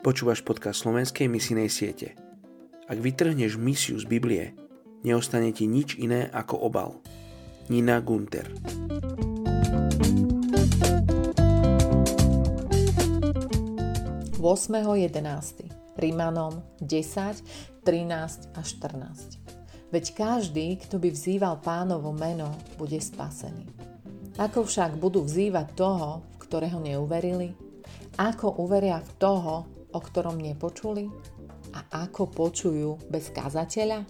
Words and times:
Počúvaš 0.00 0.40
podcast 0.40 0.80
slovenskej 0.80 1.28
misijnej 1.28 1.68
siete. 1.68 2.16
Ak 2.88 2.96
vytrhneš 2.96 3.60
misiu 3.60 4.00
z 4.00 4.08
Biblie, 4.08 4.56
neostane 5.04 5.52
ti 5.52 5.68
nič 5.68 6.00
iné 6.00 6.32
ako 6.32 6.56
obal. 6.56 7.04
Nina 7.68 8.00
Gunter 8.00 8.48
8.11. 14.40 15.68
Rímanom 16.00 16.64
10, 16.80 17.84
13 17.84 18.56
a 18.56 18.60
14. 18.64 19.92
Veď 19.92 20.04
každý, 20.16 20.80
kto 20.80 20.96
by 20.96 21.12
vzýval 21.12 21.60
pánovo 21.60 22.08
meno, 22.16 22.56
bude 22.80 22.96
spasený. 22.96 23.68
Ako 24.40 24.64
však 24.64 24.96
budú 24.96 25.28
vzývať 25.28 25.76
toho, 25.76 26.24
v 26.24 26.36
ktorého 26.40 26.80
neuverili? 26.80 27.52
Ako 28.16 28.64
uveria 28.64 29.04
v 29.04 29.12
toho, 29.20 29.79
o 29.92 29.98
ktorom 29.98 30.38
nepočuli? 30.38 31.06
A 31.74 32.06
ako 32.06 32.30
počujú 32.30 33.10
bez 33.10 33.30
kazateľa? 33.30 34.06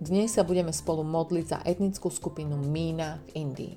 Dnes 0.00 0.32
sa 0.32 0.48
budeme 0.48 0.72
spolu 0.72 1.04
modliť 1.04 1.44
za 1.44 1.58
etnickú 1.60 2.08
skupinu 2.08 2.56
Mína 2.56 3.20
v 3.20 3.28
Indii. 3.36 3.74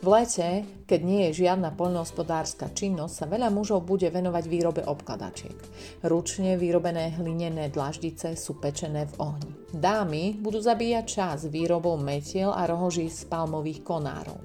V 0.00 0.08
lete, 0.08 0.64
keď 0.88 1.00
nie 1.04 1.28
je 1.28 1.44
žiadna 1.44 1.76
poľnohospodárska 1.76 2.72
činnosť, 2.72 3.14
sa 3.14 3.26
veľa 3.28 3.52
mužov 3.52 3.84
bude 3.84 4.08
venovať 4.08 4.44
výrobe 4.48 4.80
obkladačiek. 4.80 5.52
Ručne 6.08 6.56
vyrobené 6.56 7.20
hlinené 7.20 7.68
dlaždice 7.68 8.32
sú 8.32 8.56
pečené 8.56 9.04
v 9.12 9.14
ohni. 9.20 9.52
Dámy 9.76 10.40
budú 10.40 10.56
zabíjať 10.56 11.04
čas 11.04 11.38
výrobou 11.52 12.00
metiel 12.00 12.48
a 12.48 12.64
rohoží 12.64 13.12
z 13.12 13.28
palmových 13.28 13.84
konárov. 13.84 14.40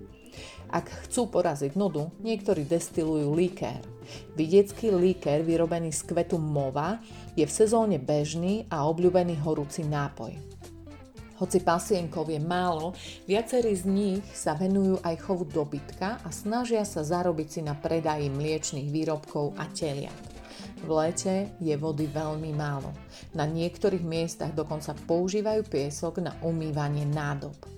Ak 0.69 0.89
chcú 1.07 1.29
poraziť 1.29 1.77
nudu, 1.77 2.09
niektorí 2.21 2.65
destilujú 2.65 3.33
likér. 3.33 3.81
Vidiecký 4.37 4.93
likér 4.93 5.41
vyrobený 5.41 5.93
z 5.93 6.01
kvetu 6.05 6.37
mova 6.37 7.01
je 7.33 7.45
v 7.45 7.51
sezóne 7.53 7.97
bežný 7.97 8.69
a 8.69 8.85
obľúbený 8.85 9.41
horúci 9.41 9.85
nápoj. 9.85 10.33
Hoci 11.35 11.59
pasienkov 11.59 12.31
je 12.31 12.39
málo, 12.39 12.95
viacerí 13.27 13.75
z 13.75 13.83
nich 13.91 14.23
sa 14.31 14.55
venujú 14.55 15.03
aj 15.03 15.19
chovu 15.19 15.43
dobytka 15.43 16.23
a 16.23 16.29
snažia 16.31 16.87
sa 16.87 17.03
zarobiť 17.03 17.47
si 17.51 17.59
na 17.59 17.75
predaji 17.75 18.31
mliečných 18.31 18.87
výrobkov 18.87 19.51
a 19.59 19.67
teliat. 19.67 20.15
V 20.79 20.89
lete 20.95 21.51
je 21.59 21.75
vody 21.75 22.07
veľmi 22.07 22.55
málo. 22.55 22.87
Na 23.35 23.43
niektorých 23.43 24.05
miestach 24.05 24.55
dokonca 24.55 24.95
používajú 24.95 25.67
piesok 25.67 26.23
na 26.23 26.31
umývanie 26.39 27.03
nádob 27.03 27.74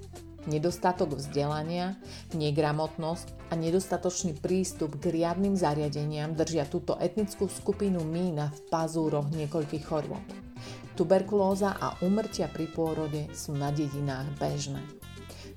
nedostatok 0.48 1.20
vzdelania, 1.20 2.00
negramotnosť 2.34 3.52
a 3.52 3.60
nedostatočný 3.60 4.40
prístup 4.40 4.98
k 4.98 5.14
riadnym 5.14 5.54
zariadeniam 5.54 6.34
držia 6.34 6.66
túto 6.66 6.96
etnickú 6.98 7.52
skupinu 7.52 8.02
mína 8.02 8.50
v 8.52 8.60
pazúroch 8.72 9.28
niekoľkých 9.32 9.86
chorôb. 9.86 10.24
Tuberkulóza 10.98 11.78
a 11.78 11.94
umrtia 12.02 12.50
pri 12.50 12.66
pôrode 12.74 13.30
sú 13.30 13.54
na 13.54 13.70
dedinách 13.70 14.26
bežné. 14.42 14.82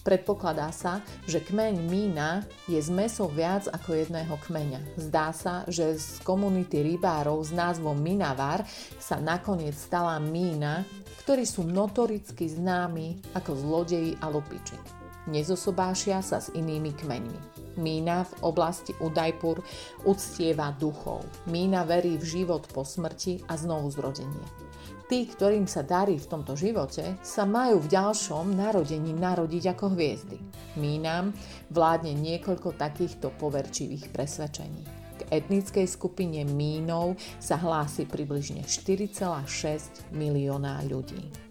Predpokladá 0.00 0.72
sa, 0.72 1.04
že 1.28 1.44
kmeň 1.44 1.74
Mína 1.84 2.40
je 2.64 2.80
zmesou 2.80 3.28
viac 3.28 3.68
ako 3.68 4.00
jedného 4.00 4.32
kmeňa. 4.48 4.96
Zdá 4.96 5.28
sa, 5.36 5.68
že 5.68 6.00
z 6.00 6.24
komunity 6.24 6.80
rybárov 6.80 7.44
s 7.44 7.52
názvom 7.52 8.00
Minavar 8.00 8.64
sa 8.96 9.20
nakoniec 9.20 9.76
stala 9.76 10.16
Mína, 10.16 10.88
ktorí 11.20 11.44
sú 11.44 11.68
notoricky 11.68 12.48
známi 12.48 13.36
ako 13.36 13.52
zlodeji 13.52 14.16
a 14.24 14.32
lupiči. 14.32 15.00
Nezosobášia 15.28 16.24
sa 16.24 16.40
s 16.40 16.48
inými 16.56 16.96
kmeňmi. 16.96 17.40
Mína 17.76 18.24
v 18.24 18.32
oblasti 18.40 18.96
Udajpur 19.04 19.60
uctieva 20.08 20.72
duchov. 20.74 21.28
Mína 21.44 21.84
verí 21.84 22.16
v 22.16 22.24
život 22.24 22.64
po 22.72 22.88
smrti 22.88 23.44
a 23.46 23.54
znovu 23.60 23.92
zrodenie. 23.92 24.69
Tí, 25.10 25.26
ktorým 25.26 25.66
sa 25.66 25.82
darí 25.82 26.22
v 26.22 26.30
tomto 26.30 26.54
živote, 26.54 27.18
sa 27.18 27.42
majú 27.42 27.82
v 27.82 27.90
ďalšom 27.90 28.54
narodení 28.54 29.10
narodiť 29.10 29.74
ako 29.74 29.98
hviezdy. 29.98 30.38
Mínam 30.78 31.34
vládne 31.74 32.14
niekoľko 32.14 32.78
takýchto 32.78 33.34
poverčivých 33.34 34.14
presvedčení 34.14 35.00
etnickej 35.30 35.86
skupine 35.86 36.42
Mínov 36.42 37.14
sa 37.38 37.54
hlási 37.54 38.08
približne 38.08 38.66
4,6 38.66 40.10
milióna 40.10 40.82
ľudí. 40.90 41.49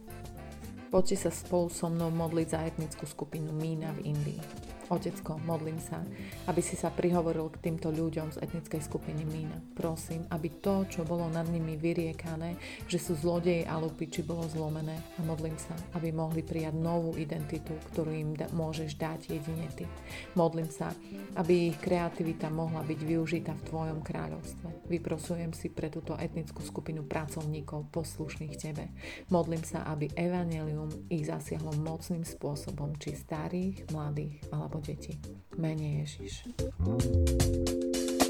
Poďte 0.89 1.29
sa 1.29 1.31
spolu 1.31 1.69
so 1.69 1.85
mnou 1.85 2.09
modliť 2.09 2.47
za 2.49 2.59
etnickú 2.65 3.05
skupinu 3.05 3.53
Mína 3.53 3.93
v 3.93 4.09
Indii. 4.09 4.41
Otecko, 4.89 5.37
modlím 5.45 5.77
sa, 5.77 6.01
aby 6.49 6.65
si 6.65 6.73
sa 6.73 6.89
prihovoril 6.89 7.53
k 7.53 7.61
týmto 7.69 7.93
ľuďom 7.93 8.33
z 8.33 8.41
etnickej 8.41 8.81
skupiny 8.81 9.21
Mína. 9.21 9.61
Prosím, 9.77 10.25
aby 10.33 10.49
to, 10.65 10.89
čo 10.89 11.05
bolo 11.05 11.29
nad 11.29 11.45
nimi 11.45 11.77
vyriekané, 11.77 12.57
že 12.89 12.97
sú 12.97 13.13
zlodeji 13.13 13.69
a 13.69 13.77
lupiči, 13.77 14.25
bolo 14.25 14.49
zlomené 14.49 14.97
a 14.97 15.21
modlím 15.21 15.53
sa, 15.61 15.77
aby 15.93 16.09
mohli 16.09 16.41
prijať 16.41 16.73
novú 16.73 17.13
identitu, 17.21 17.77
ktorú 17.93 18.09
im 18.09 18.33
da- 18.33 18.49
môžeš 18.49 18.97
dať 18.97 19.29
jedine 19.29 19.69
ty. 19.77 19.85
Modlím 20.33 20.73
sa, 20.73 20.89
aby 21.37 21.69
ich 21.69 21.77
kreativita 21.77 22.49
mohla 22.49 22.81
byť 22.81 22.99
využitá 23.05 23.53
v 23.53 23.65
tvojom 23.69 24.01
kráľovstve. 24.01 24.89
Vyprosujem 24.89 25.53
si 25.53 25.69
pre 25.69 25.93
túto 25.93 26.17
etnickú 26.17 26.65
skupinu 26.65 27.05
pracovníkov 27.05 27.93
poslušných 27.93 28.57
tebe. 28.57 28.89
Modlím 29.29 29.61
sa, 29.61 29.85
aby 29.85 30.09
evanelium 30.17 30.78
ich 31.11 31.27
zasiahlo 31.27 31.75
mocným 31.81 32.23
spôsobom, 32.23 32.95
či 33.01 33.17
starých, 33.17 33.89
mladých 33.91 34.39
alebo 34.53 34.79
deti. 34.79 35.17
Mene 35.59 36.05
Ježiš. 36.05 36.47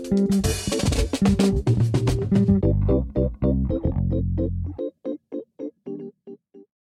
thank 0.09 1.41
you 1.45 1.58